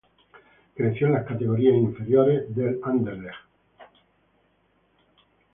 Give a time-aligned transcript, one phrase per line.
[0.75, 3.37] Creció en las categorías inferiores del Anderlecht.